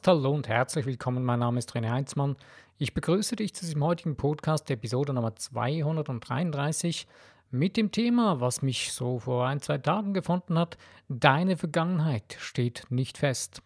[0.00, 0.06] Podcast.
[0.06, 1.24] Hallo und herzlich willkommen.
[1.24, 2.36] Mein Name ist René Heinzmann.
[2.78, 7.06] Ich begrüße dich zu diesem heutigen Podcast, Episode Nummer 233,
[7.50, 10.78] mit dem Thema, was mich so vor ein, zwei Tagen gefunden hat.
[11.08, 13.62] Deine Vergangenheit steht nicht fest.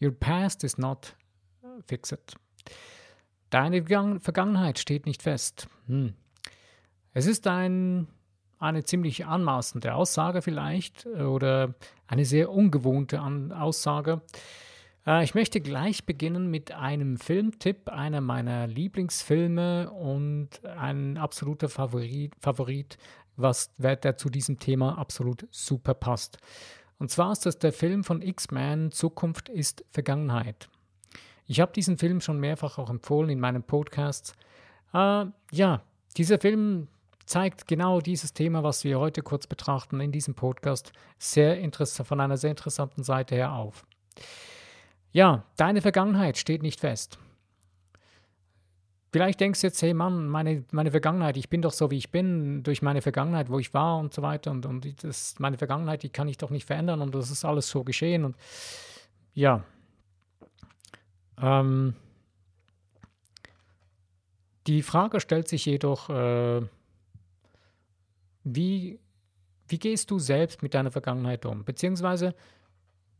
[0.00, 1.14] Your past is not
[1.86, 2.36] fixed.
[3.50, 3.84] Deine
[4.20, 5.68] Vergangenheit steht nicht fest.
[5.86, 6.14] Hm.
[7.12, 8.08] Es ist ein
[8.58, 11.74] eine ziemlich anmaßende Aussage vielleicht äh, oder
[12.06, 14.22] eine sehr ungewohnte Aussage.
[15.06, 22.34] Äh, ich möchte gleich beginnen mit einem Filmtipp, einer meiner Lieblingsfilme und ein absoluter Favorit,
[22.40, 22.98] Favorit
[23.36, 26.38] was der zu diesem Thema absolut super passt.
[26.98, 30.68] Und zwar ist das der Film von X-Men Zukunft ist Vergangenheit.
[31.46, 34.34] Ich habe diesen Film schon mehrfach auch empfohlen in meinem Podcast.
[34.94, 35.82] Äh, ja,
[36.16, 36.88] dieser Film
[37.24, 41.58] zeigt genau dieses Thema, was wir heute kurz betrachten in diesem Podcast, sehr
[42.04, 43.84] von einer sehr interessanten Seite her auf.
[45.12, 47.18] Ja, deine Vergangenheit steht nicht fest.
[49.12, 52.10] Vielleicht denkst du jetzt, hey Mann, meine, meine Vergangenheit, ich bin doch so, wie ich
[52.10, 54.50] bin, durch meine Vergangenheit, wo ich war und so weiter.
[54.50, 57.68] Und, und das, meine Vergangenheit, die kann ich doch nicht verändern und das ist alles
[57.68, 58.24] so geschehen.
[58.24, 58.36] Und
[59.34, 59.64] ja,
[61.42, 61.94] ähm,
[64.66, 66.62] die Frage stellt sich jedoch, äh,
[68.44, 68.98] wie,
[69.68, 71.64] wie gehst du selbst mit deiner Vergangenheit um?
[71.64, 72.34] Beziehungsweise,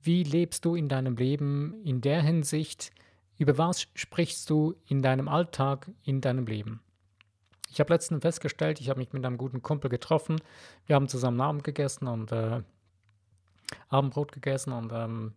[0.02, 2.92] wie lebst du in deinem Leben in der Hinsicht,
[3.38, 6.80] über was sprichst du in deinem Alltag, in deinem Leben?
[7.70, 10.40] Ich habe letztens festgestellt, ich habe mich mit einem guten Kumpel getroffen.
[10.86, 12.62] Wir haben zusammen Abend gegessen und äh,
[13.88, 15.32] Abendbrot gegessen und ähm,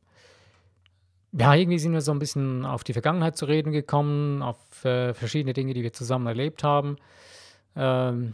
[1.31, 5.13] ja, irgendwie sind wir so ein bisschen auf die Vergangenheit zu reden gekommen, auf äh,
[5.13, 6.97] verschiedene Dinge, die wir zusammen erlebt haben.
[7.75, 8.33] Ähm,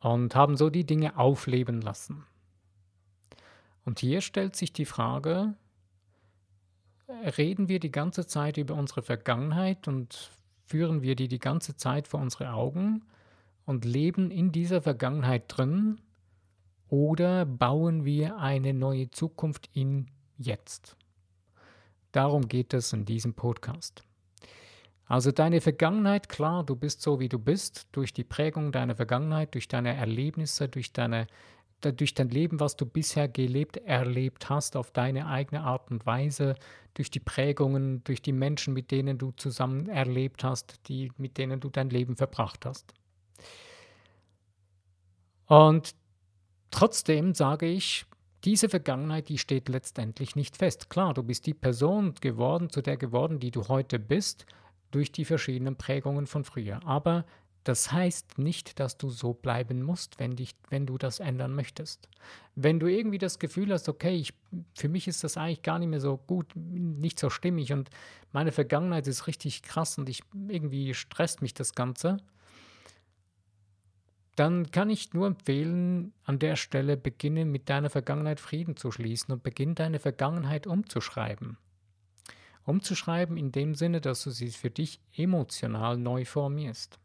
[0.00, 2.24] und haben so die Dinge aufleben lassen.
[3.84, 5.54] Und hier stellt sich die Frage,
[7.08, 10.30] reden wir die ganze Zeit über unsere Vergangenheit und
[10.64, 13.04] führen wir die die ganze Zeit vor unsere Augen
[13.64, 16.00] und leben in dieser Vergangenheit drin
[16.88, 20.06] oder bauen wir eine neue Zukunft in
[20.38, 20.96] jetzt?
[22.12, 24.02] Darum geht es in diesem Podcast.
[25.06, 29.54] Also deine Vergangenheit, klar, du bist so, wie du bist, durch die Prägung deiner Vergangenheit,
[29.54, 31.26] durch deine Erlebnisse, durch, deine,
[31.90, 36.54] durch dein Leben, was du bisher gelebt, erlebt hast, auf deine eigene Art und Weise,
[36.94, 41.58] durch die Prägungen, durch die Menschen, mit denen du zusammen erlebt hast, die, mit denen
[41.58, 42.92] du dein Leben verbracht hast.
[45.46, 45.94] Und
[46.70, 48.06] trotzdem sage ich,
[48.44, 50.90] diese Vergangenheit, die steht letztendlich nicht fest.
[50.90, 54.46] Klar, du bist die Person geworden, zu der geworden, die du heute bist,
[54.90, 56.80] durch die verschiedenen Prägungen von früher.
[56.84, 57.24] Aber
[57.64, 62.08] das heißt nicht, dass du so bleiben musst, wenn, dich, wenn du das ändern möchtest.
[62.54, 64.34] Wenn du irgendwie das Gefühl hast, okay, ich,
[64.74, 67.90] für mich ist das eigentlich gar nicht mehr so gut, nicht so stimmig und
[68.32, 72.18] meine Vergangenheit ist richtig krass und ich, irgendwie stresst mich das Ganze,
[74.34, 79.32] dann kann ich nur empfehlen, an der Stelle beginne mit deiner Vergangenheit Frieden zu schließen
[79.32, 81.58] und beginn deine Vergangenheit umzuschreiben
[82.64, 86.98] umzuschreiben in dem Sinne, dass du sie für dich emotional neu formierst.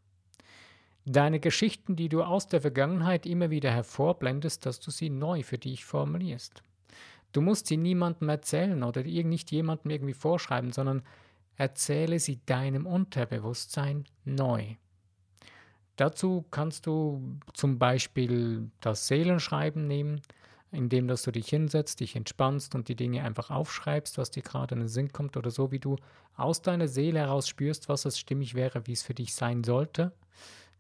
[1.10, 5.58] Deine Geschichten, die du aus der Vergangenheit immer wieder hervorblendest, dass du sie neu für
[5.58, 6.64] dich formulierst.
[7.32, 11.04] Du musst sie niemandem erzählen oder nicht jemandem irgendwie vorschreiben, sondern
[11.56, 14.76] erzähle sie deinem Unterbewusstsein neu.
[15.96, 20.22] Dazu kannst du zum Beispiel das Seelenschreiben nehmen,
[20.74, 24.76] indem dass du dich hinsetzt, dich entspannst und die Dinge einfach aufschreibst, was dir gerade
[24.76, 25.96] in den Sinn kommt oder so, wie du
[26.36, 30.12] aus deiner Seele heraus spürst, was es stimmig wäre, wie es für dich sein sollte.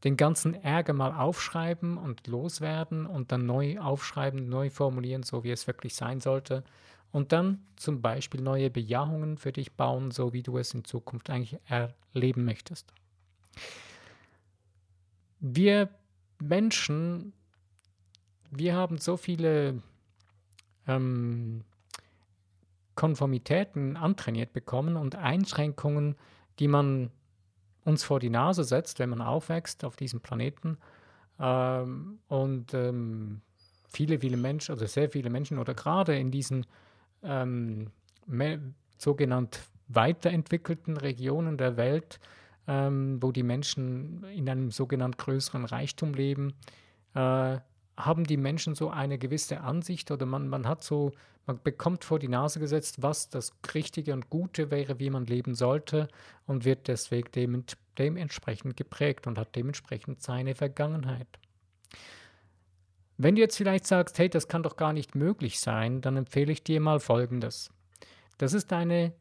[0.04, 5.52] Den ganzen Ärger mal aufschreiben und loswerden und dann neu aufschreiben, neu formulieren, so wie
[5.52, 6.64] es wirklich sein sollte.
[7.12, 11.30] Und dann zum Beispiel neue Bejahungen für dich bauen, so wie du es in Zukunft
[11.30, 12.94] eigentlich erleben möchtest.
[15.40, 15.90] Wir
[16.40, 17.34] Menschen
[18.52, 19.82] wir haben so viele
[20.88, 21.64] ähm,
[22.96, 26.16] Konformitäten antrainiert bekommen und Einschränkungen,
[26.60, 27.12] die man
[27.88, 30.78] uns vor die Nase setzt, wenn man aufwächst auf diesem Planeten.
[31.40, 33.42] Ähm, und ähm,
[33.88, 36.66] viele, viele Menschen, oder sehr viele Menschen, oder gerade in diesen
[37.24, 37.90] ähm,
[38.98, 42.20] sogenannt weiterentwickelten Regionen der Welt,
[42.68, 46.54] ähm, wo die Menschen in einem sogenannt größeren Reichtum leben,
[47.16, 47.58] äh,
[47.98, 51.12] haben die Menschen so eine gewisse Ansicht oder man, man hat so,
[51.48, 55.56] man bekommt vor die Nase gesetzt, was das Richtige und Gute wäre, wie man leben
[55.56, 56.08] sollte
[56.46, 57.64] und wird deswegen dem,
[57.98, 61.28] dementsprechend geprägt und hat dementsprechend seine Vergangenheit.
[63.18, 66.52] Wenn du jetzt vielleicht sagst, hey, das kann doch gar nicht möglich sein, dann empfehle
[66.52, 67.72] ich dir mal Folgendes.
[68.38, 69.14] Das ist eine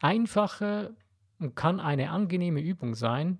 [0.00, 0.94] einfache
[1.38, 3.38] und kann eine angenehme Übung sein.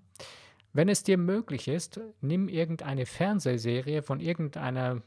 [0.73, 5.03] Wenn es dir möglich ist, nimm irgendeine Fernsehserie von irgendeiner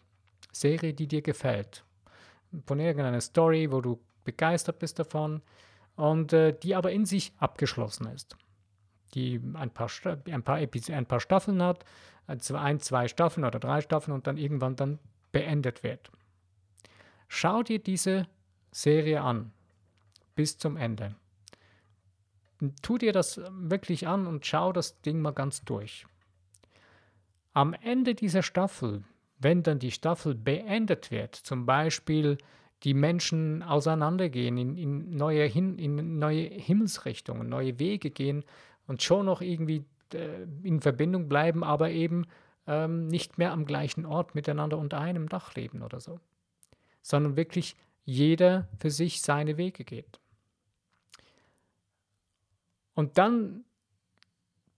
[0.51, 1.83] Serie, die dir gefällt.
[2.65, 5.41] Von irgendeiner Story, wo du begeistert bist davon
[5.95, 8.37] und äh, die aber in sich abgeschlossen ist.
[9.13, 9.89] Die ein paar,
[10.29, 11.83] ein, paar ein paar Staffeln hat,
[12.27, 14.99] also ein, zwei Staffeln oder drei Staffeln und dann irgendwann dann
[15.31, 16.11] beendet wird.
[17.27, 18.27] Schau dir diese
[18.71, 19.51] Serie an
[20.35, 21.15] bis zum Ende.
[22.81, 26.05] Tu dir das wirklich an und schau das Ding mal ganz durch.
[27.53, 29.03] Am Ende dieser Staffel,
[29.39, 32.37] wenn dann die Staffel beendet wird, zum Beispiel
[32.83, 38.43] die Menschen auseinandergehen, in, in, neue, Hin, in neue Himmelsrichtungen, neue Wege gehen
[38.87, 42.25] und schon noch irgendwie äh, in Verbindung bleiben, aber eben
[42.67, 46.19] ähm, nicht mehr am gleichen Ort miteinander unter einem Dach leben oder so,
[47.01, 50.19] sondern wirklich jeder für sich seine Wege geht.
[52.95, 53.63] Und dann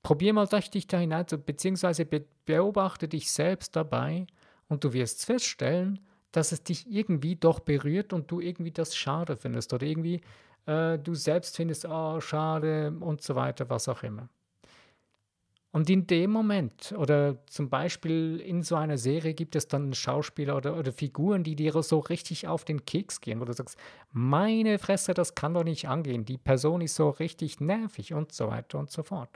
[0.03, 2.05] probier mal dich da hinein, beziehungsweise
[2.45, 4.27] beobachte dich selbst dabei
[4.67, 5.99] und du wirst feststellen,
[6.31, 10.21] dass es dich irgendwie doch berührt und du irgendwie das schade findest oder irgendwie
[10.65, 14.29] äh, du selbst findest, oh, schade und so weiter, was auch immer.
[15.71, 20.55] Und in dem Moment, oder zum Beispiel in so einer Serie gibt es dann Schauspieler
[20.55, 23.77] oder, oder Figuren, die dir so richtig auf den Keks gehen, wo du sagst,
[24.11, 28.47] meine Fresse, das kann doch nicht angehen, die Person ist so richtig nervig und so
[28.47, 29.29] weiter und so fort.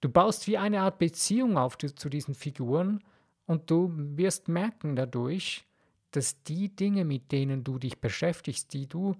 [0.00, 3.02] Du baust wie eine Art Beziehung auf zu diesen Figuren
[3.46, 5.66] und du wirst merken dadurch,
[6.12, 9.14] dass die Dinge, mit denen du dich beschäftigst, die du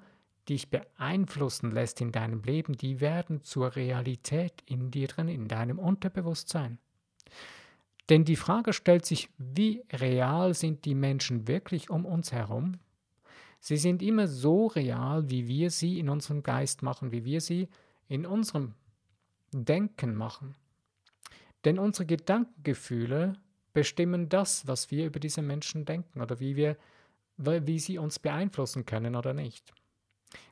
[0.50, 5.78] dich beeinflussen lässt in deinem Leben, die werden zur Realität in dir drin, in deinem
[5.78, 6.78] Unterbewusstsein.
[8.10, 12.78] Denn die Frage stellt sich, wie real sind die Menschen wirklich um uns herum?
[13.60, 17.68] Sie sind immer so real, wie wir sie in unserem Geist machen, wie wir sie
[18.08, 18.74] in unserem
[19.52, 20.56] Denken machen.
[21.64, 23.34] Denn unsere Gedankengefühle
[23.72, 26.76] bestimmen das, was wir über diese Menschen denken oder wie wir
[27.42, 29.72] wie sie uns beeinflussen können oder nicht.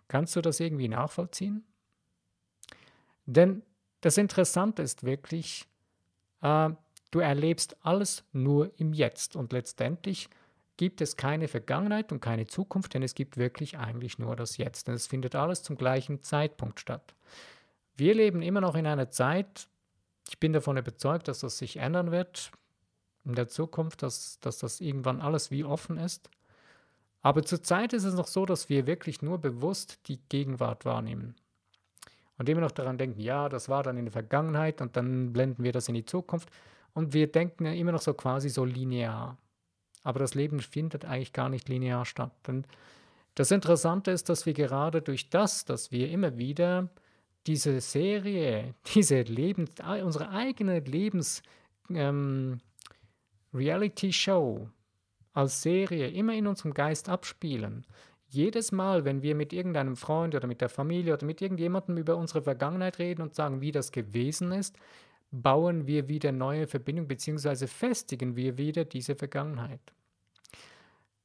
[0.09, 1.65] Kannst du das irgendwie nachvollziehen?
[3.27, 3.63] Denn
[4.01, 5.67] das Interessante ist wirklich,
[6.41, 6.71] äh,
[7.11, 10.29] du erlebst alles nur im Jetzt und letztendlich
[10.79, 14.89] gibt es keine Vergangenheit und keine Zukunft, denn es gibt wirklich eigentlich nur das Jetzt.
[14.89, 17.15] Denn es findet alles zum gleichen Zeitpunkt statt.
[17.97, 19.69] Wir leben immer noch in einer Zeit,
[20.29, 22.53] ich bin davon überzeugt, dass das sich ändern wird
[23.25, 26.31] in der Zukunft, dass, dass das irgendwann alles wie offen ist.
[27.23, 31.35] Aber zurzeit ist es noch so, dass wir wirklich nur bewusst die Gegenwart wahrnehmen.
[32.39, 35.65] Und immer noch daran denken, ja, das war dann in der Vergangenheit und dann blenden
[35.65, 36.51] wir das in die Zukunft.
[36.95, 39.37] Und wir denken ja immer noch so quasi so linear.
[40.05, 42.33] Aber das Leben findet eigentlich gar nicht linear statt.
[42.47, 42.67] Und
[43.35, 46.89] das Interessante ist, dass wir gerade durch das, dass wir immer wieder
[47.47, 49.73] diese Serie, diese Lebens,
[50.03, 51.43] unsere eigene Lebens
[51.91, 52.61] ähm,
[55.39, 57.87] als Serie immer in unserem Geist abspielen.
[58.29, 62.17] Jedes Mal, wenn wir mit irgendeinem Freund oder mit der Familie oder mit irgendjemandem über
[62.17, 64.77] unsere Vergangenheit reden und sagen, wie das gewesen ist,
[65.31, 67.69] bauen wir wieder neue Verbindungen bzw.
[67.69, 69.81] festigen wir wieder diese Vergangenheit.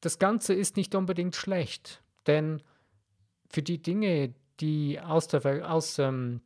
[0.00, 2.62] Das Ganze ist nicht unbedingt schlecht, denn
[3.50, 6.40] für die Dinge, die aus, der, aus ähm,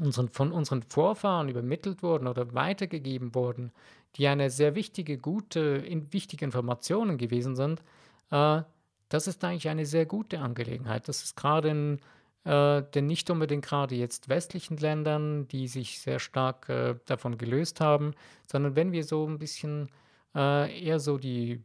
[0.00, 3.70] unseren, von unseren Vorfahren übermittelt wurden oder weitergegeben wurden,
[4.16, 7.82] die eine sehr wichtige, gute, in, wichtige Informationen gewesen sind,
[8.30, 8.62] äh,
[9.08, 11.08] das ist eigentlich eine sehr gute Angelegenheit.
[11.08, 12.00] Das ist gerade in
[12.44, 17.80] äh, den nicht unbedingt gerade jetzt westlichen Ländern, die sich sehr stark äh, davon gelöst
[17.80, 18.14] haben,
[18.46, 19.88] sondern wenn wir so ein bisschen
[20.34, 21.62] äh, eher so die,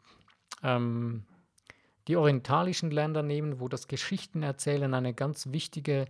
[0.63, 1.23] ähm,
[2.07, 6.05] die orientalischen Länder nehmen, wo das Geschichtenerzählen eine ganz wichtige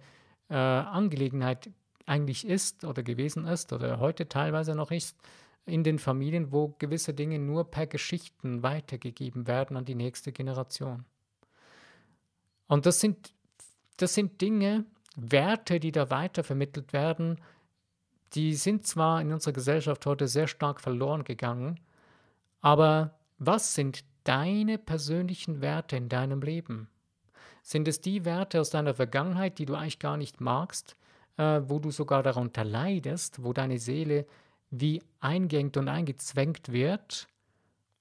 [0.49, 1.71] äh, Angelegenheit
[2.05, 5.17] eigentlich ist oder gewesen ist oder heute teilweise noch ist,
[5.69, 11.05] in den Familien, wo gewisse Dinge nur per Geschichten weitergegeben werden an die nächste Generation.
[12.67, 13.33] Und das sind,
[13.97, 14.85] das sind Dinge,
[15.15, 17.39] Werte, die da weitervermittelt werden,
[18.33, 21.79] die sind zwar in unserer Gesellschaft heute sehr stark verloren gegangen,
[22.61, 26.89] aber was sind deine persönlichen Werte in deinem Leben?
[27.63, 30.95] Sind es die Werte aus deiner Vergangenheit, die du eigentlich gar nicht magst,
[31.37, 34.25] äh, wo du sogar darunter leidest, wo deine Seele
[34.71, 37.27] wie eingängt und eingezwängt wird?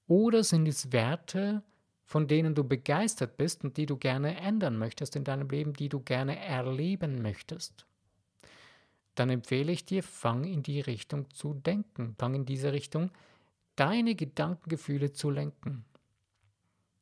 [0.07, 1.63] Oder sind es Werte,
[2.03, 5.89] von denen du begeistert bist und die du gerne ändern möchtest in deinem Leben, die
[5.89, 7.85] du gerne erleben möchtest?
[9.15, 13.11] Dann empfehle ich dir, fang in die Richtung zu denken, fang in diese Richtung
[13.75, 15.85] deine Gedankengefühle zu lenken.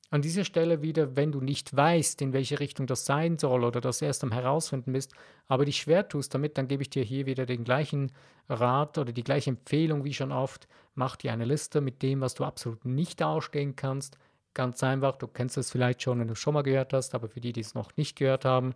[0.10, 3.82] An dieser Stelle wieder, wenn du nicht weißt, in welche Richtung das sein soll oder
[3.82, 5.12] das erst am herausfinden bist,
[5.48, 8.12] aber dich schwer tust damit, dann gebe ich dir hier wieder den gleichen
[8.48, 10.68] Rat oder die gleiche Empfehlung wie schon oft.
[10.96, 14.18] Mach dir eine Liste mit dem, was du absolut nicht ausstehen kannst.
[14.54, 17.42] Ganz einfach, du kennst es vielleicht schon, wenn du schon mal gehört hast, aber für
[17.42, 18.74] die, die es noch nicht gehört haben,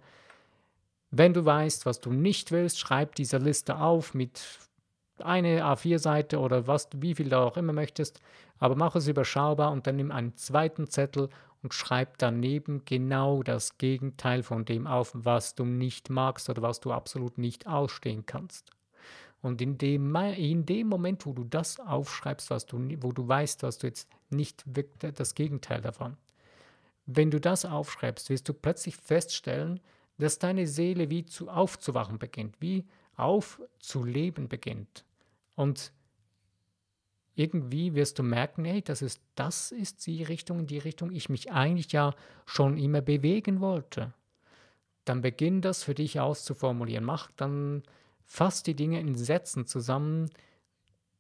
[1.12, 4.60] wenn du weißt, was du nicht willst, schreib diese Liste auf mit
[5.22, 8.20] eine A4-Seite oder was, wie viel du auch immer möchtest,
[8.60, 11.30] aber mach es überschaubar und dann nimm einen zweiten Zettel
[11.64, 16.80] und schreib daneben genau das Gegenteil von dem auf, was du nicht magst oder was
[16.80, 18.72] du absolut nicht ausstehen kannst.
[19.42, 23.64] Und in dem, in dem Moment, wo du das aufschreibst, was du, wo du weißt,
[23.64, 26.18] was du jetzt nicht wirkt, das Gegenteil davon.
[27.08, 29.80] Wenn du das aufschreibst, wirst du plötzlich feststellen,
[30.20, 32.86] dass deine Seele wie zu aufzuwachen beginnt, wie
[33.18, 35.04] aufzuleben beginnt.
[35.56, 35.92] Und
[37.36, 41.30] irgendwie wirst du merken, hey, das ist, das ist die Richtung, in die Richtung ich
[41.30, 42.14] mich eigentlich ja
[42.46, 44.14] schon immer bewegen wollte.
[45.06, 47.04] Dann beginn das für dich auszuformulieren.
[47.04, 47.84] Mach dann
[48.26, 50.30] fast die Dinge in Sätzen zusammen,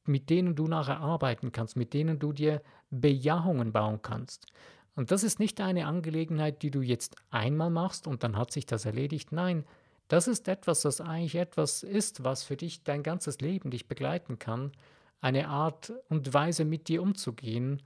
[0.06, 4.48] mit denen du nachher arbeiten kannst, mit denen du dir Bejahungen bauen kannst.
[4.96, 8.66] Und das ist nicht eine Angelegenheit, die du jetzt einmal machst und dann hat sich
[8.66, 9.32] das erledigt.
[9.32, 9.64] Nein,
[10.12, 14.40] das ist etwas, das eigentlich etwas ist, was für dich dein ganzes Leben dich begleiten
[14.40, 14.74] kann.
[15.22, 17.82] Eine Art und Weise mit dir umzugehen.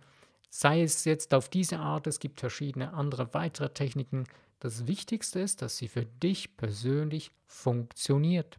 [0.50, 4.24] Sei es jetzt auf diese Art, es gibt verschiedene andere weitere Techniken.
[4.60, 8.58] Das Wichtigste ist, dass sie für dich persönlich funktioniert.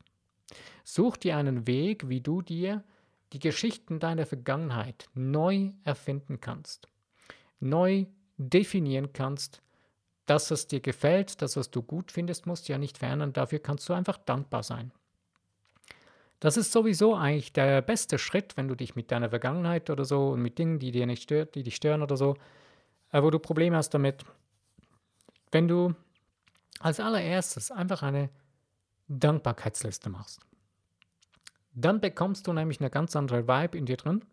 [0.84, 2.84] Such dir einen Weg, wie du dir
[3.32, 6.86] die Geschichten deiner Vergangenheit neu erfinden kannst,
[7.58, 8.06] neu
[8.36, 9.60] definieren kannst,
[10.26, 13.32] dass es dir gefällt, das, was du gut findest, musst du ja nicht verändern.
[13.32, 14.92] Dafür kannst du einfach dankbar sein.
[16.40, 20.30] Das ist sowieso eigentlich der beste Schritt, wenn du dich mit deiner Vergangenheit oder so
[20.30, 22.36] und mit Dingen, die dir nicht stört, die dich stören oder so,
[23.12, 24.24] äh, wo du Probleme hast damit,
[25.50, 25.94] wenn du
[26.80, 28.28] als allererstes einfach eine
[29.08, 30.40] Dankbarkeitsliste machst.
[31.72, 34.24] Dann bekommst du nämlich eine ganz andere Vibe in dir drin.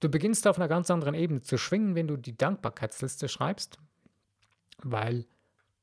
[0.00, 3.78] Du beginnst auf einer ganz anderen Ebene zu schwingen, wenn du die Dankbarkeitsliste schreibst,
[4.84, 5.26] weil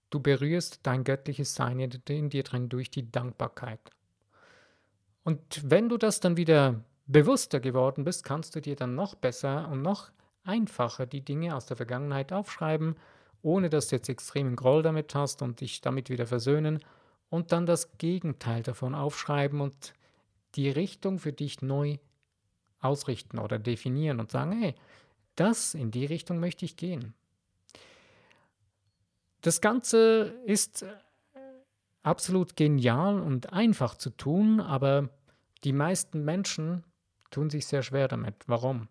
[0.10, 3.80] du berührst dein göttliches Sein in dir drin durch die Dankbarkeit.
[5.24, 9.70] Und wenn du das dann wieder bewusster geworden bist, kannst du dir dann noch besser
[9.70, 10.12] und noch
[10.44, 12.96] einfacher die Dinge aus der Vergangenheit aufschreiben,
[13.42, 16.80] ohne dass du jetzt extremen Groll damit hast und dich damit wieder versöhnen
[17.30, 19.94] und dann das Gegenteil davon aufschreiben und
[20.56, 21.98] die Richtung für dich neu
[22.80, 24.76] ausrichten oder definieren und sagen, hey,
[25.36, 27.14] das in die Richtung möchte ich gehen.
[29.42, 30.88] Das Ganze ist äh,
[32.04, 35.10] absolut genial und einfach zu tun, aber
[35.64, 36.84] die meisten Menschen
[37.32, 38.36] tun sich sehr schwer damit.
[38.48, 38.88] Warum?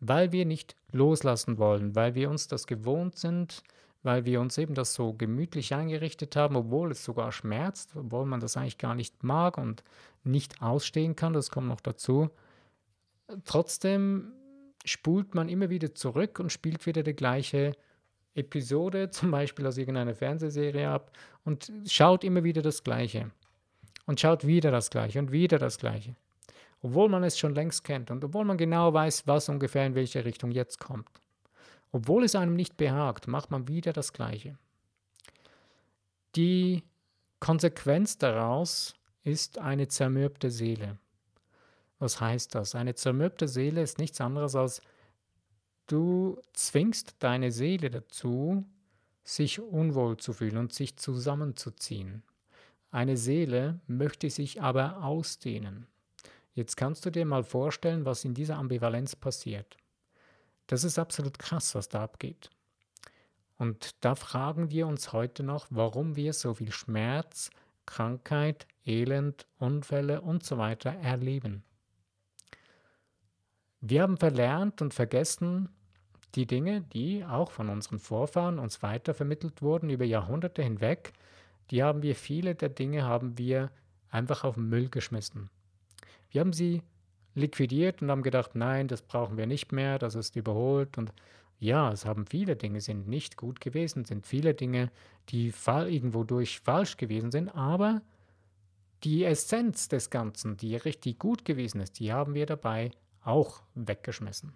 [0.00, 3.62] Weil wir nicht loslassen wollen, weil wir uns das gewohnt sind,
[4.02, 8.40] weil wir uns eben das so gemütlich eingerichtet haben, obwohl es sogar schmerzt, obwohl man
[8.40, 9.84] das eigentlich gar nicht mag und
[10.24, 12.30] nicht ausstehen kann, das kommt noch dazu.
[13.44, 14.32] Trotzdem
[14.84, 17.76] spult man immer wieder zurück und spielt wieder die gleiche
[18.34, 21.10] Episode, zum Beispiel aus irgendeiner Fernsehserie ab
[21.44, 23.30] und schaut immer wieder das Gleiche.
[24.06, 26.16] Und schaut wieder das Gleiche und wieder das Gleiche.
[26.82, 30.24] Obwohl man es schon längst kennt und obwohl man genau weiß, was ungefähr in welche
[30.24, 31.08] Richtung jetzt kommt.
[31.92, 34.58] Obwohl es einem nicht behagt, macht man wieder das Gleiche.
[36.34, 36.82] Die
[37.38, 40.98] Konsequenz daraus ist eine zermürbte Seele.
[41.98, 42.74] Was heißt das?
[42.74, 44.82] Eine zermürbte Seele ist nichts anderes als
[45.86, 48.64] Du zwingst deine Seele dazu,
[49.24, 52.22] sich unwohl zu fühlen und sich zusammenzuziehen.
[52.90, 55.86] Eine Seele möchte sich aber ausdehnen.
[56.54, 59.76] Jetzt kannst du dir mal vorstellen, was in dieser Ambivalenz passiert.
[60.66, 62.50] Das ist absolut krass, was da abgeht.
[63.58, 67.50] Und da fragen wir uns heute noch, warum wir so viel Schmerz,
[67.86, 71.64] Krankheit, Elend, Unfälle und so weiter erleben.
[73.84, 75.68] Wir haben verlernt und vergessen
[76.36, 81.12] die Dinge, die auch von unseren Vorfahren uns weitervermittelt wurden über Jahrhunderte hinweg,
[81.72, 83.72] die haben wir, viele der Dinge haben wir
[84.08, 85.50] einfach auf den Müll geschmissen.
[86.30, 86.82] Wir haben sie
[87.34, 91.12] liquidiert und haben gedacht, nein, das brauchen wir nicht mehr, das ist überholt und
[91.58, 94.92] ja, es haben viele Dinge sind nicht gut gewesen, sind viele Dinge,
[95.30, 98.00] die irgendwo durch falsch gewesen sind, aber
[99.02, 102.92] die Essenz des Ganzen, die richtig gut gewesen ist, die haben wir dabei
[103.24, 104.54] auch weggeschmissen.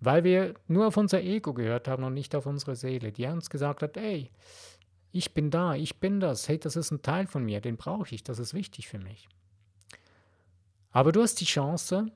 [0.00, 3.50] Weil wir nur auf unser Ego gehört haben und nicht auf unsere Seele, die uns
[3.50, 4.30] gesagt hat, ey,
[5.12, 8.14] ich bin da, ich bin das, hey, das ist ein Teil von mir, den brauche
[8.14, 9.28] ich, das ist wichtig für mich.
[10.90, 12.06] Aber du hast die Chance,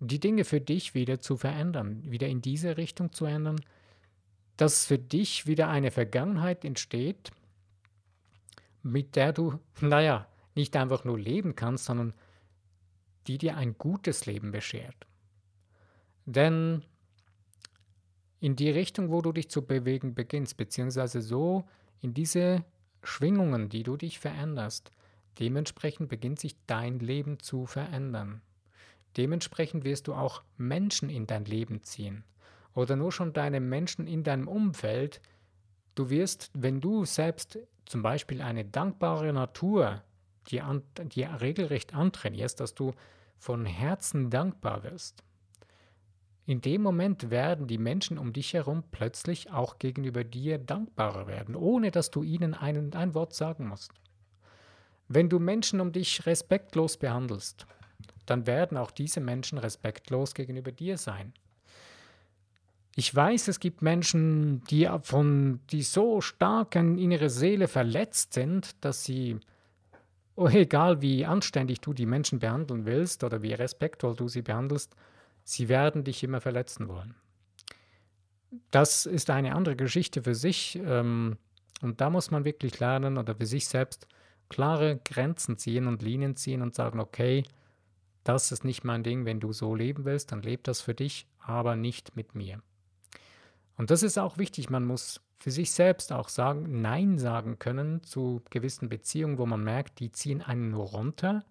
[0.00, 3.60] die Dinge für dich wieder zu verändern, wieder in diese Richtung zu ändern,
[4.56, 7.30] dass für dich wieder eine Vergangenheit entsteht,
[8.82, 12.14] mit der du, naja, nicht einfach nur leben kannst, sondern
[13.26, 15.06] die dir ein gutes Leben beschert.
[16.24, 16.82] Denn
[18.40, 21.64] in die Richtung, wo du dich zu bewegen beginnst, beziehungsweise so
[22.00, 22.64] in diese
[23.04, 24.90] Schwingungen, die du dich veränderst,
[25.38, 28.42] dementsprechend beginnt sich dein Leben zu verändern.
[29.16, 32.24] Dementsprechend wirst du auch Menschen in dein Leben ziehen
[32.74, 35.20] oder nur schon deine Menschen in deinem Umfeld.
[35.94, 40.02] Du wirst, wenn du selbst zum Beispiel eine dankbare Natur
[40.48, 42.92] dir, an, dir regelrecht antrainierst, dass du
[43.38, 45.22] von Herzen dankbar wirst.
[46.44, 51.54] In dem Moment werden die Menschen um dich herum plötzlich auch gegenüber dir dankbarer werden,
[51.54, 53.92] ohne dass du ihnen einen, ein Wort sagen musst.
[55.08, 57.66] Wenn du Menschen um dich respektlos behandelst,
[58.26, 61.32] dann werden auch diese Menschen respektlos gegenüber dir sein.
[62.94, 68.84] Ich weiß, es gibt Menschen, die, von, die so stark in ihre Seele verletzt sind,
[68.84, 69.38] dass sie,
[70.36, 74.94] oh, egal wie anständig du die Menschen behandeln willst oder wie respektvoll du sie behandelst,
[75.44, 77.14] sie werden dich immer verletzen wollen.
[78.70, 81.38] Das ist eine andere Geschichte für sich ähm,
[81.80, 84.06] und da muss man wirklich lernen oder für sich selbst
[84.48, 87.44] klare Grenzen ziehen und Linien ziehen und sagen, okay,
[88.24, 91.26] das ist nicht mein Ding, wenn du so leben willst, dann leb das für dich,
[91.38, 92.62] aber nicht mit mir.
[93.76, 98.04] Und das ist auch wichtig, man muss für sich selbst auch sagen, Nein sagen können
[98.04, 101.44] zu gewissen Beziehungen, wo man merkt, die ziehen einen nur runter,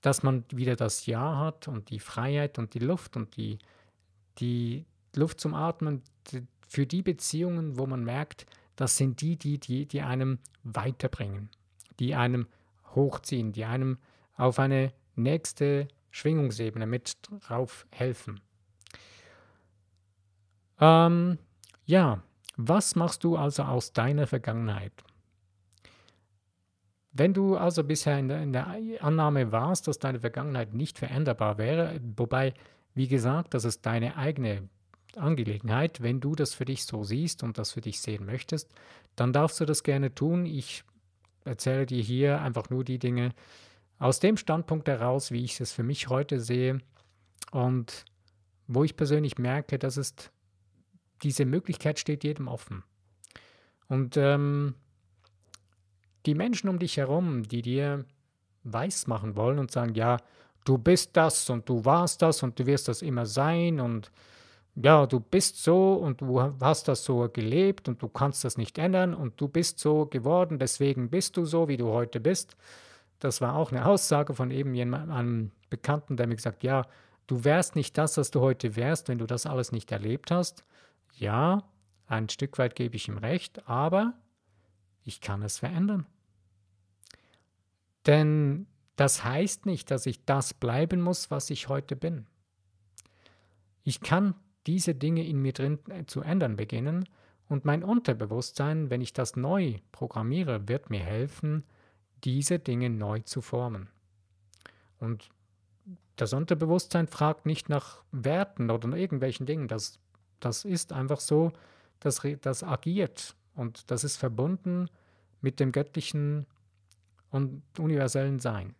[0.00, 3.60] dass man wieder das Ja hat und die Freiheit und die Luft und die,
[4.38, 4.84] die
[5.14, 6.02] Luft zum Atmen
[6.66, 11.50] für die Beziehungen, wo man merkt, das sind die, die, die, die einem weiterbringen,
[12.00, 12.48] die einem
[12.96, 13.98] hochziehen, die einem
[14.34, 17.16] auf eine nächste Schwingungsebene mit
[17.46, 18.40] drauf helfen.
[20.80, 21.38] Ähm,
[21.84, 22.24] ja,
[22.68, 24.92] was machst du also aus deiner Vergangenheit?
[27.12, 28.68] Wenn du also bisher in der, in der,
[29.00, 32.54] Annahme warst, dass deine Vergangenheit nicht veränderbar wäre, wobei,
[32.94, 34.68] wie gesagt, das ist deine eigene
[35.16, 38.72] Angelegenheit, wenn du das für dich so siehst und das für dich sehen möchtest,
[39.16, 40.46] dann darfst du das gerne tun.
[40.46, 40.84] Ich
[41.44, 43.30] erzähle dir hier einfach nur die Dinge
[43.98, 46.80] aus dem Standpunkt heraus, wie ich es für mich heute sehe
[47.50, 48.04] und
[48.68, 50.14] wo ich persönlich merke, dass es
[51.22, 52.82] diese Möglichkeit steht jedem offen.
[53.88, 54.74] Und ähm,
[56.26, 58.04] die Menschen um dich herum, die dir
[58.62, 60.18] weismachen wollen und sagen, ja,
[60.64, 64.10] du bist das und du warst das und du wirst das immer sein und
[64.76, 68.78] ja, du bist so und du hast das so gelebt und du kannst das nicht
[68.78, 72.56] ändern und du bist so geworden, deswegen bist du so, wie du heute bist.
[73.18, 76.86] Das war auch eine Aussage von eben jemandem, einem Bekannten, der mir gesagt, ja,
[77.26, 80.64] du wärst nicht das, was du heute wärst, wenn du das alles nicht erlebt hast.
[81.14, 81.64] Ja,
[82.06, 84.14] ein Stück weit gebe ich ihm recht, aber
[85.04, 86.06] ich kann es verändern.
[88.06, 92.26] Denn das heißt nicht, dass ich das bleiben muss, was ich heute bin.
[93.82, 94.34] Ich kann
[94.66, 97.08] diese Dinge in mir drin äh, zu ändern beginnen
[97.48, 101.64] und mein Unterbewusstsein, wenn ich das neu programmiere, wird mir helfen,
[102.24, 103.88] diese Dinge neu zu formen.
[104.98, 105.30] Und
[106.16, 109.66] das Unterbewusstsein fragt nicht nach Werten oder irgendwelchen Dingen.
[109.66, 109.98] Das
[110.40, 111.52] das ist einfach so,
[112.00, 114.88] das, das agiert und das ist verbunden
[115.40, 116.46] mit dem göttlichen
[117.30, 118.74] und universellen Sein.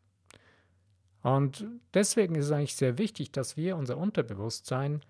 [1.23, 5.03] Und deswegen ist es eigentlich sehr wichtig, dass wir unser Unterbewusstsein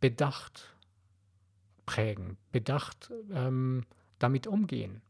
[0.00, 0.74] bedacht
[1.86, 3.84] prägen, bedacht ähm,
[4.18, 5.00] damit umgehen.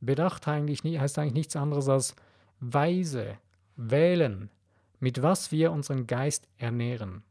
[0.00, 2.16] Bedacht eigentlich nie, heißt eigentlich nichts anderes als
[2.60, 3.38] weise
[3.76, 4.50] wählen,
[5.00, 7.22] mit was wir unseren Geist ernähren.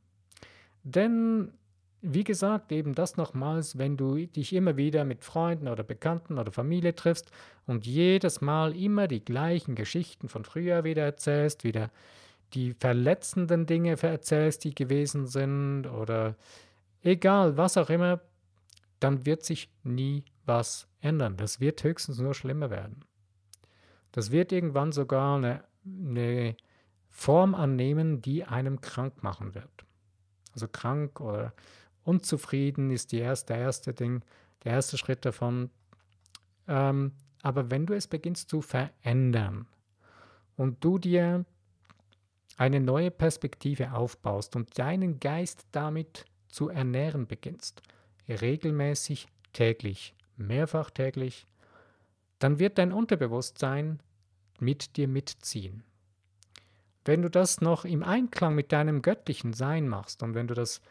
[0.83, 1.53] Denn
[2.01, 6.51] wie gesagt, eben das nochmals, wenn du dich immer wieder mit Freunden oder Bekannten oder
[6.51, 7.31] Familie triffst
[7.67, 11.91] und jedes Mal immer die gleichen Geschichten von früher wieder erzählst, wieder
[12.53, 16.35] die verletzenden Dinge erzählst, die gewesen sind oder
[17.03, 18.19] egal, was auch immer,
[18.99, 21.37] dann wird sich nie was ändern.
[21.37, 23.05] Das wird höchstens nur schlimmer werden.
[24.11, 26.55] Das wird irgendwann sogar eine, eine
[27.09, 29.85] Form annehmen, die einem krank machen wird.
[30.53, 31.53] Also krank oder
[32.03, 34.23] unzufrieden ist die erste, der erste Ding,
[34.63, 35.69] der erste Schritt davon.
[36.67, 39.67] Ähm, aber wenn du es beginnst zu verändern
[40.55, 41.45] und du dir
[42.57, 47.81] eine neue Perspektive aufbaust und deinen Geist damit zu ernähren beginnst,
[48.27, 51.47] regelmäßig, täglich, mehrfach täglich,
[52.39, 53.99] dann wird dein Unterbewusstsein
[54.59, 55.83] mit dir mitziehen.
[57.03, 60.81] Wenn du das noch im Einklang mit deinem göttlichen Sein machst und wenn du das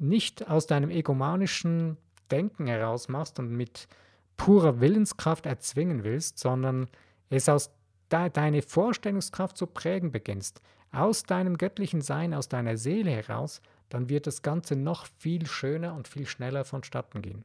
[0.00, 1.96] nicht aus deinem egomanischen
[2.30, 3.88] Denken heraus machst und mit
[4.36, 6.88] purer Willenskraft erzwingen willst, sondern
[7.28, 7.70] es aus
[8.10, 10.60] de deine Vorstellungskraft zu prägen beginnst,
[10.92, 15.94] aus deinem göttlichen Sein, aus deiner Seele heraus, dann wird das Ganze noch viel schöner
[15.94, 17.44] und viel schneller vonstatten gehen.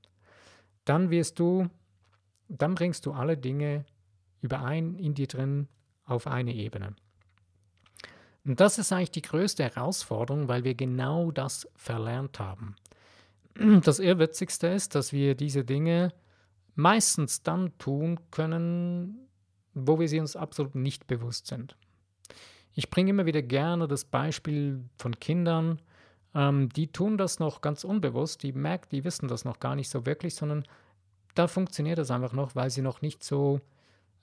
[0.85, 1.69] Dann wirst du,
[2.47, 3.85] dann bringst du alle Dinge
[4.41, 5.67] überein in dir drin
[6.05, 6.95] auf eine Ebene.
[8.45, 12.75] Und das ist eigentlich die größte Herausforderung, weil wir genau das verlernt haben.
[13.83, 16.13] Das Irrwitzigste ist, dass wir diese Dinge
[16.75, 19.29] meistens dann tun können,
[19.73, 21.77] wo wir sie uns absolut nicht bewusst sind.
[22.73, 25.79] Ich bringe immer wieder gerne das Beispiel von Kindern,
[26.35, 29.89] ähm, die tun das noch ganz unbewusst, die merken, die wissen das noch gar nicht
[29.89, 30.65] so wirklich, sondern
[31.33, 33.61] da funktioniert das einfach noch, weil sie noch nicht so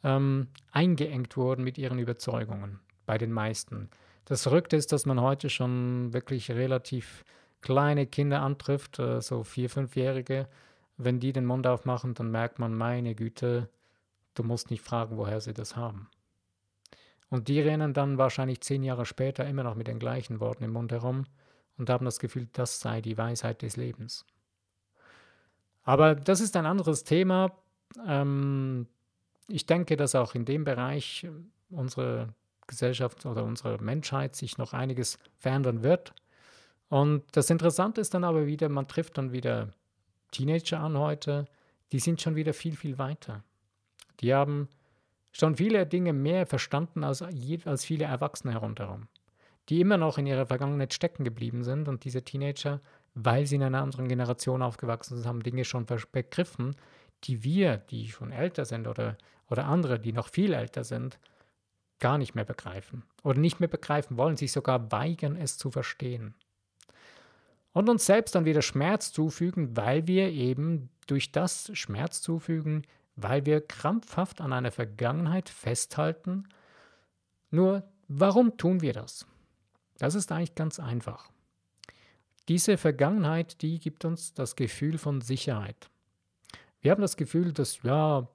[0.04, 3.88] ähm, eingeengt wurden mit ihren Überzeugungen bei den meisten.
[4.24, 7.24] Das Verrückte ist, dass man heute schon wirklich relativ
[7.60, 10.48] kleine Kinder antrifft, äh, so vier, fünfjährige.
[10.96, 13.68] Wenn die den Mund aufmachen, dann merkt man, meine Güte,
[14.34, 16.08] du musst nicht fragen, woher sie das haben.
[17.30, 20.72] Und die rennen dann wahrscheinlich zehn Jahre später immer noch mit den gleichen Worten im
[20.72, 21.24] Mund herum
[21.78, 24.26] und haben das Gefühl, das sei die Weisheit des Lebens.
[25.82, 27.52] Aber das ist ein anderes Thema.
[28.06, 28.86] Ähm,
[29.48, 31.26] ich denke, dass auch in dem Bereich
[31.70, 32.34] unsere
[32.66, 36.14] Gesellschaft oder unsere Menschheit sich noch einiges verändern wird.
[36.88, 39.70] Und das Interessante ist dann aber wieder, man trifft dann wieder
[40.30, 41.46] Teenager an heute,
[41.92, 43.44] die sind schon wieder viel, viel weiter.
[44.20, 44.68] Die haben
[45.32, 49.08] schon viele Dinge mehr verstanden als, als viele Erwachsene herunterherum,
[49.68, 51.88] die immer noch in ihrer Vergangenheit stecken geblieben sind.
[51.88, 52.80] Und diese Teenager,
[53.14, 56.76] weil sie in einer anderen Generation aufgewachsen sind, haben Dinge schon begriffen,
[57.24, 59.16] die wir, die schon älter sind oder,
[59.48, 61.18] oder andere, die noch viel älter sind,
[62.02, 66.34] gar nicht mehr begreifen oder nicht mehr begreifen wollen, sich sogar weigern, es zu verstehen.
[67.72, 72.82] Und uns selbst dann wieder Schmerz zufügen, weil wir eben durch das Schmerz zufügen,
[73.14, 76.48] weil wir krampfhaft an einer Vergangenheit festhalten.
[77.52, 79.24] Nur, warum tun wir das?
[79.98, 81.30] Das ist eigentlich ganz einfach.
[82.48, 85.88] Diese Vergangenheit, die gibt uns das Gefühl von Sicherheit.
[86.80, 88.28] Wir haben das Gefühl, dass, ja,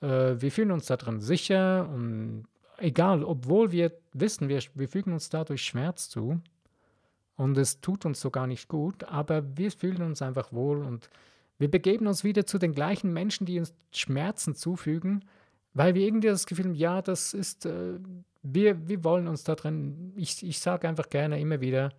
[0.00, 5.12] äh, wir fühlen uns da drin sicher und egal, obwohl wir wissen, wir, wir fügen
[5.12, 6.40] uns dadurch Schmerz zu
[7.36, 11.08] und es tut uns so gar nicht gut, aber wir fühlen uns einfach wohl und
[11.58, 15.24] wir begeben uns wieder zu den gleichen Menschen, die uns Schmerzen zufügen,
[15.74, 17.98] weil wir irgendwie das Gefühl haben, ja, das ist, äh,
[18.42, 21.92] wir, wir wollen uns da drin, ich, ich sage einfach gerne immer wieder,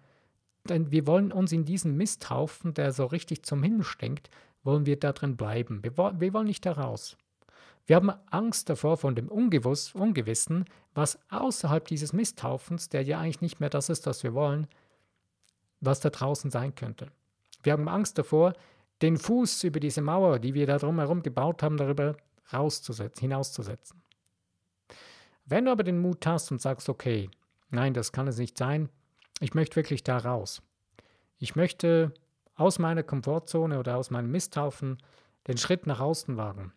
[0.70, 4.30] denn wir wollen uns in diesem Misthaufen, der so richtig zum Himmel stinkt,
[4.64, 5.82] wollen wir da drin bleiben.
[5.84, 7.18] Wir, wir wollen nicht da raus.
[7.88, 13.42] Wir haben Angst davor von dem Ungewuss, Ungewissen, was außerhalb dieses Misthaufens, der ja eigentlich
[13.42, 14.68] nicht mehr das ist, was wir wollen,
[15.80, 17.08] was da draußen sein könnte.
[17.64, 18.54] Wir haben Angst davor,
[19.02, 22.18] den Fuß über diese Mauer, die wir da drumherum gebaut haben, darüber
[22.52, 24.02] rauszusetzen, hinauszusetzen.
[25.46, 27.30] Wenn du aber den Mut hast und sagst, okay,
[27.70, 28.90] nein, das kann es nicht sein,
[29.40, 30.62] ich möchte wirklich da raus.
[31.38, 32.14] Ich möchte
[32.56, 34.98] aus meiner Komfortzone oder aus meinem Misthaufen
[35.48, 36.74] den Schritt nach außen wagen.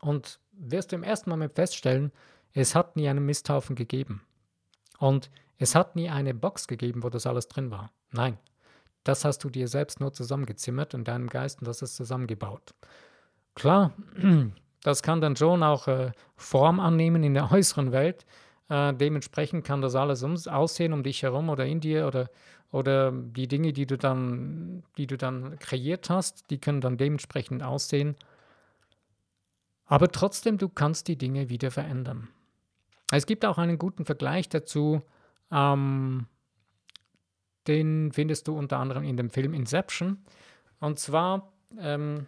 [0.00, 2.12] Und wirst du im ersten Moment feststellen,
[2.52, 4.22] es hat nie einen Misthaufen gegeben.
[4.98, 7.90] Und es hat nie eine Box gegeben, wo das alles drin war.
[8.12, 8.38] Nein,
[9.04, 12.74] das hast du dir selbst nur zusammengezimmert in deinem Geist und das ist zusammengebaut.
[13.54, 13.92] Klar,
[14.82, 18.24] das kann dann schon auch äh, Form annehmen in der äußeren Welt.
[18.68, 22.30] Äh, dementsprechend kann das alles um, aussehen um dich herum oder in dir oder,
[22.70, 27.62] oder die Dinge, die du, dann, die du dann kreiert hast, die können dann dementsprechend
[27.62, 28.14] aussehen.
[29.88, 32.28] Aber trotzdem, du kannst die Dinge wieder verändern.
[33.10, 35.02] Es gibt auch einen guten Vergleich dazu,
[35.50, 36.26] ähm,
[37.66, 40.24] den findest du unter anderem in dem Film Inception.
[40.78, 42.26] Und zwar, ähm,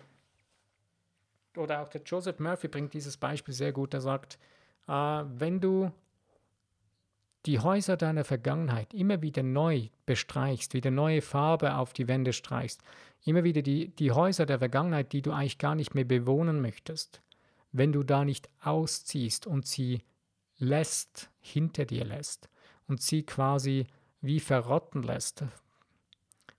[1.57, 3.93] oder auch der Joseph Murphy bringt dieses Beispiel sehr gut.
[3.93, 4.39] Er sagt,
[4.89, 5.91] äh, wenn du
[7.47, 12.83] die Häuser deiner Vergangenheit immer wieder neu bestreichst, wieder neue Farbe auf die Wände streichst,
[13.25, 17.23] immer wieder die, die Häuser der Vergangenheit, die du eigentlich gar nicht mehr bewohnen möchtest,
[17.73, 20.03] wenn du da nicht ausziehst und sie
[20.59, 22.49] lässt, hinter dir lässt
[22.87, 23.87] und sie quasi
[24.21, 25.45] wie verrotten lässt,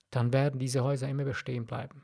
[0.09, 2.03] dann werden diese Häuser immer bestehen bleiben.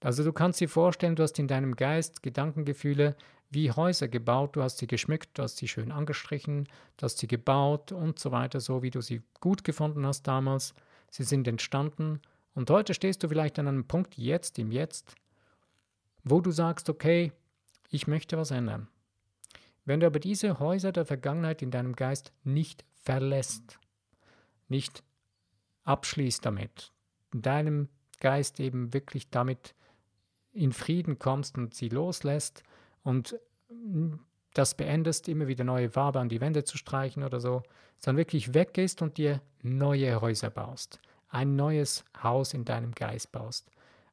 [0.00, 3.16] Also du kannst dir vorstellen, du hast in deinem Geist Gedankengefühle
[3.50, 7.26] wie Häuser gebaut, du hast sie geschmückt, du hast sie schön angestrichen, du hast sie
[7.26, 10.74] gebaut und so weiter, so wie du sie gut gefunden hast damals.
[11.10, 12.20] Sie sind entstanden
[12.54, 15.14] und heute stehst du vielleicht an einem Punkt, jetzt im Jetzt,
[16.24, 17.32] wo du sagst, okay,
[17.92, 18.88] ich möchte was ändern.
[19.84, 23.78] Wenn du aber diese Häuser der Vergangenheit in deinem Geist nicht verlässt,
[24.68, 25.04] nicht
[25.84, 26.92] abschließt damit,
[27.32, 27.88] in deinem
[28.20, 29.74] Geist eben wirklich damit
[30.52, 32.62] in Frieden kommst und sie loslässt
[33.02, 33.38] und
[34.54, 37.62] das beendest, immer wieder neue Farbe an die Wände zu streichen oder so,
[37.98, 43.70] sondern wirklich weggehst und dir neue Häuser baust, ein neues Haus in deinem Geist baust,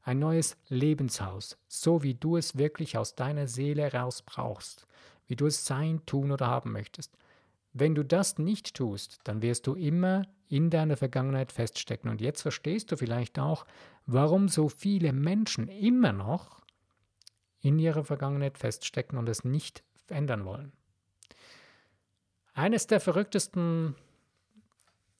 [0.10, 4.88] ein neues Lebenshaus, so wie du es wirklich aus deiner Seele raus brauchst,
[5.28, 7.15] wie du es sein, tun oder haben möchtest.
[7.74, 12.10] Wenn du das nicht tust, dann wirst du immer in deiner Vergangenheit feststecken.
[12.10, 13.67] Und jetzt verstehst du vielleicht auch,
[14.08, 16.60] warum so viele Menschen immer noch
[17.62, 20.72] in ihrer Vergangenheit feststecken und es nicht ändern wollen.
[22.56, 23.93] Eines der verrücktesten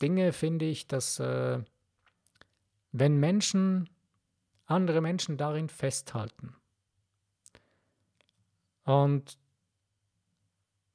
[0.02, 1.60] Dinge finde ich, dass äh,
[2.92, 3.88] wenn Menschen
[4.70, 6.56] andere Menschen darin festhalten.
[8.84, 9.38] Und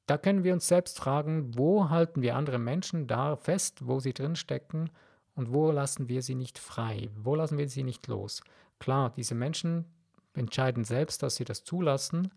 [0.05, 4.13] da können wir uns selbst fragen, wo halten wir andere Menschen da fest, wo sie
[4.13, 4.91] drin stecken
[5.33, 8.41] und wo lassen wir sie nicht frei, wo lassen wir sie nicht los.
[8.79, 9.85] Klar, diese Menschen
[10.33, 12.31] entscheiden selbst, dass sie das zulassen,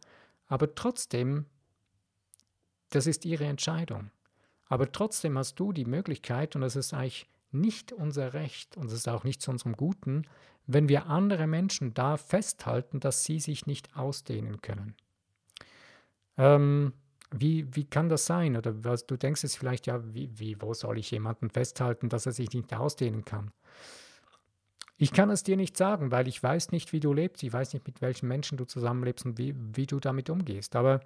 [0.46, 1.46] aber trotzdem,
[2.90, 4.10] das ist ihre Entscheidung.
[4.66, 8.92] Aber trotzdem hast du die Möglichkeit, und das ist eigentlich nicht unser Recht und es
[8.92, 10.22] ist auch nicht zu unserem Guten,
[10.66, 14.94] wenn wir andere Menschen da festhalten, dass sie sich nicht ausdehnen können.
[16.36, 16.92] Ähm,
[17.30, 18.56] wie, wie kann das sein?
[18.56, 22.26] Oder was, du denkst es vielleicht, ja, wie, wie, wo soll ich jemanden festhalten, dass
[22.26, 23.50] er sich nicht ausdehnen kann?
[24.96, 27.42] Ich kann es dir nicht sagen, weil ich weiß nicht, wie du lebst.
[27.42, 30.74] Ich weiß nicht, mit welchen Menschen du zusammenlebst und wie, wie du damit umgehst.
[30.74, 31.00] Aber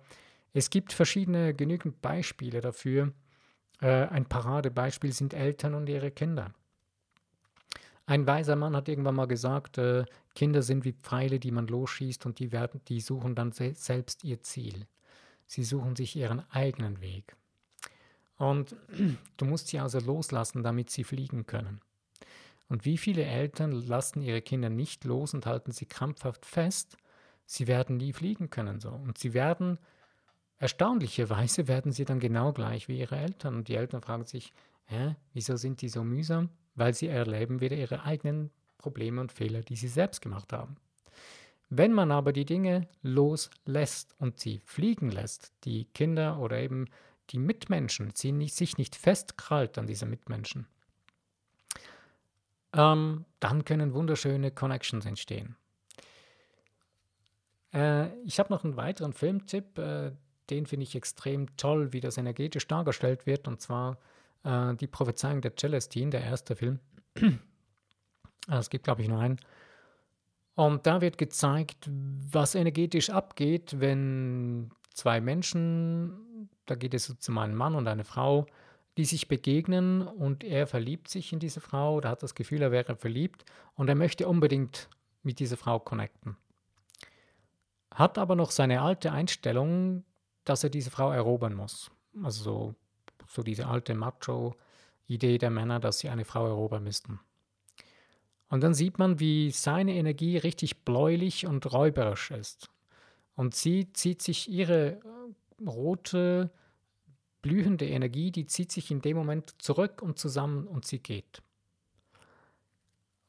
[0.54, 3.12] es gibt verschiedene, genügend Beispiele dafür.
[3.82, 6.54] Äh, ein Paradebeispiel sind Eltern und ihre Kinder.
[8.06, 12.24] Ein weiser Mann hat irgendwann mal gesagt, äh, Kinder sind wie Pfeile, die man losschießt
[12.26, 14.86] und die, werden, die suchen dann se selbst ihr Ziel.
[15.46, 17.36] Sie suchen sich ihren eigenen Weg.
[18.36, 18.76] Und
[19.36, 21.80] du musst sie also loslassen, damit sie fliegen können.
[22.68, 26.96] Und wie viele Eltern lassen ihre Kinder nicht los und halten sie krampfhaft fest?
[27.44, 28.90] Sie werden nie fliegen können so.
[28.90, 29.78] Und sie werden,
[30.62, 33.56] erstaunlicherweise werden sie dann genau gleich wie ihre Eltern.
[33.56, 34.52] Und die Eltern fragen sich,
[34.86, 36.50] hä, wieso sind die so mühsam?
[36.76, 40.76] Weil sie erleben wieder ihre eigenen Probleme und Fehler, die sie selbst gemacht haben.
[41.68, 46.86] Wenn man aber die Dinge loslässt und sie fliegen lässt, die Kinder oder eben
[47.30, 50.68] die Mitmenschen, sie nicht, sich nicht festkrallt an diese Mitmenschen,
[52.72, 55.56] ähm, dann können wunderschöne Connections entstehen.
[57.74, 60.12] Äh, ich habe noch einen weiteren Filmtipp, äh,
[60.52, 63.98] den finde ich extrem toll, wie das energetisch dargestellt wird, und zwar
[64.44, 66.78] äh, die Prophezeiung der Celestine, der erste Film.
[68.48, 69.38] Es gibt, glaube ich, nur einen.
[70.56, 77.54] Und da wird gezeigt, was energetisch abgeht, wenn zwei Menschen, da geht es um einen
[77.54, 78.46] Mann und eine Frau,
[78.96, 82.72] die sich begegnen und er verliebt sich in diese Frau oder hat das Gefühl, er
[82.72, 84.88] wäre verliebt und er möchte unbedingt
[85.22, 86.36] mit dieser Frau connecten.
[87.94, 90.04] Hat aber noch seine alte Einstellung,
[90.44, 91.90] dass er diese Frau erobern muss.
[92.22, 92.74] Also so,
[93.28, 97.20] so diese alte Macho-Idee der Männer, dass sie eine Frau erobern müssten.
[98.48, 102.70] Und dann sieht man, wie seine Energie richtig bläulich und räuberisch ist.
[103.34, 105.00] Und sie zieht sich ihre
[105.66, 106.50] rote,
[107.40, 111.42] blühende Energie, die zieht sich in dem Moment zurück und zusammen und sie geht.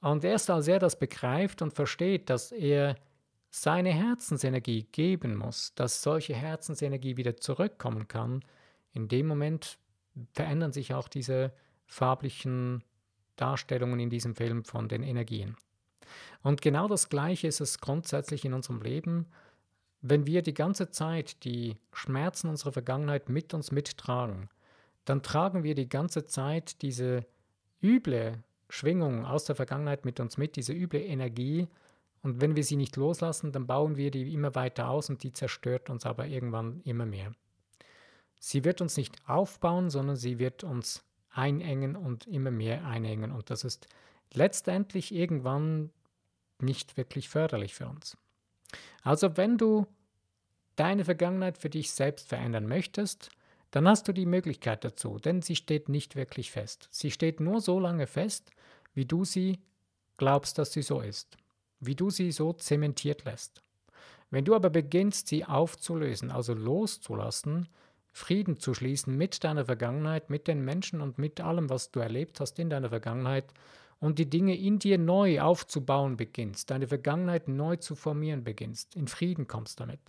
[0.01, 2.97] Und erst als er das begreift und versteht, dass er
[3.55, 8.43] seine Herzensenergie geben muss, dass solche Herzensenergie wieder zurückkommen kann,
[8.93, 9.77] in dem Moment
[10.33, 11.53] verändern sich auch diese
[11.85, 12.83] farblichen
[13.35, 15.55] Darstellungen in diesem Film von den Energien.
[16.41, 19.27] Und genau das Gleiche ist es grundsätzlich in unserem Leben.
[20.01, 24.49] Wenn wir die ganze Zeit die Schmerzen unserer Vergangenheit mit uns mittragen,
[25.05, 27.23] dann tragen wir die ganze Zeit diese
[27.83, 31.67] üble Schwingung aus der Vergangenheit mit uns mit, diese üble Energie.
[32.23, 35.33] Und wenn wir sie nicht loslassen, dann bauen wir die immer weiter aus und die
[35.33, 37.33] zerstört uns aber irgendwann immer mehr.
[38.39, 43.31] Sie wird uns nicht aufbauen, sondern sie wird uns einengen und immer mehr einengen.
[43.31, 43.87] Und das ist
[44.33, 45.91] letztendlich irgendwann
[46.59, 48.17] nicht wirklich förderlich für uns.
[49.01, 49.85] Also wenn du
[50.75, 53.29] deine Vergangenheit für dich selbst verändern möchtest,
[53.71, 56.87] dann hast du die Möglichkeit dazu, denn sie steht nicht wirklich fest.
[56.91, 58.51] Sie steht nur so lange fest,
[58.93, 59.59] wie du sie
[60.17, 61.37] glaubst, dass sie so ist,
[61.85, 63.61] wie du sie so zementiert lässt.
[64.29, 67.67] Wenn du aber beginnst, sie aufzulösen, also loszulassen,
[68.11, 72.39] Frieden zu schließen mit deiner Vergangenheit, mit den Menschen und mit allem, was du erlebt
[72.39, 73.53] hast in deiner Vergangenheit,
[73.99, 79.07] und die Dinge in dir neu aufzubauen beginnst, deine Vergangenheit neu zu formieren beginnst, in
[79.07, 79.99] Frieden kommst damit,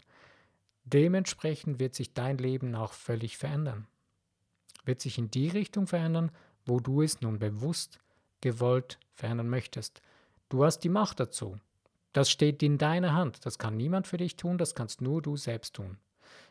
[0.85, 3.87] dementsprechend wird sich dein Leben auch völlig verändern.
[4.85, 6.33] Wird sich in die Richtung verändern,
[6.67, 8.01] wo du es nun bewusst,
[8.41, 10.03] gewollt verändern möchtest.
[10.55, 11.59] Du hast die Macht dazu.
[12.12, 13.45] Das steht in deiner Hand.
[13.45, 15.99] Das kann niemand für dich tun, das kannst nur du selbst tun.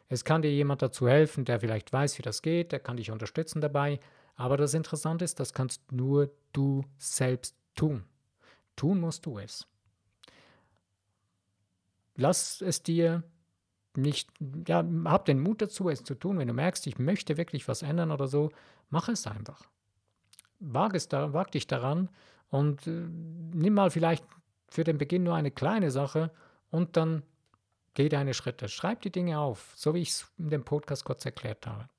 [0.10, 3.12] Es kann dir jemand dazu helfen, der vielleicht weiß, wie das geht, der kann dich
[3.12, 4.02] unterstützen dabei.
[4.36, 8.04] Aber das Interessante ist, das kannst nur du selbst tun.
[8.76, 9.70] Tun musst du es.
[12.18, 13.24] Lass es dir
[13.96, 14.30] nicht,
[14.68, 16.39] ja, hab den Mut dazu, es zu tun.
[16.39, 18.50] Wenn du merkst, ich möchte wirklich was ändern oder so,
[18.89, 19.70] mach es einfach.
[20.60, 22.10] Wag, es da, wag dich daran
[22.54, 24.24] und äh, nimm mal vielleicht
[24.70, 26.30] für den Beginn nur eine kleine Sache
[26.70, 27.24] und dann
[27.96, 28.70] geh deine Schritte.
[28.70, 31.89] Schreib die Dinge auf, so wie ich es in dem Podcast kurz erklärt habe.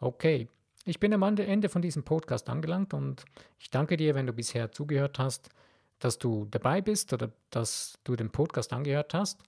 [0.00, 0.48] Okay,
[0.86, 3.26] ich bin am Ende von diesem Podcast angelangt und
[3.58, 5.50] ich danke dir, wenn du bisher zugehört hast,
[5.98, 9.42] dass du dabei bist oder dass du den Podcast angehört hast.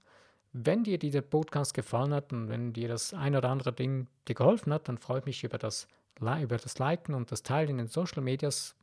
[0.53, 4.35] Wenn dir dieser Podcast gefallen hat und wenn dir das ein oder andere Ding dir
[4.35, 5.87] geholfen hat, dann freue ich mich über das,
[6.19, 8.75] über das Liken und das Teilen in den Social Medias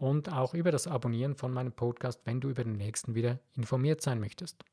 [0.00, 4.00] und auch über das Abonnieren von meinem Podcast, wenn du über den nächsten wieder informiert
[4.00, 4.64] sein möchtest.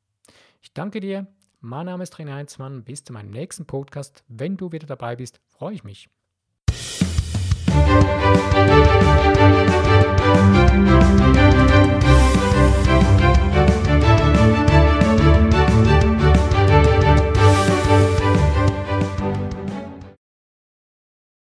[0.62, 1.28] Ich danke dir.
[1.60, 2.84] Mein Name ist René Heinzmann.
[2.84, 4.24] Bis zu meinem nächsten Podcast.
[4.30, 6.10] Wenn du wieder dabei bist, freue ich mich.